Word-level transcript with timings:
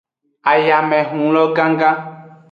Ayamehun 0.51 1.23
lo 1.33 1.43
gangan. 1.55 1.97